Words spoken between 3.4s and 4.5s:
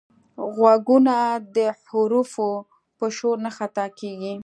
نه خطا کېږي